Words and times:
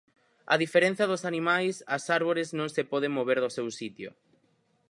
A 0.53 0.55
diferenza 0.63 1.03
dos 1.11 1.23
animais, 1.31 1.75
as 1.95 2.03
árbores 2.17 2.47
non 2.59 2.69
se 2.75 2.87
poden 2.91 3.11
mover 3.17 3.37
do 3.43 3.53
seu 3.57 3.67
sitio. 3.79 4.09